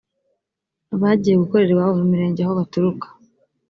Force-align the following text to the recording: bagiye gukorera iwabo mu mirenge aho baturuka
bagiye 1.01 1.35
gukorera 1.41 1.71
iwabo 1.73 1.93
mu 1.99 2.05
mirenge 2.11 2.39
aho 2.43 2.53
baturuka 2.59 3.07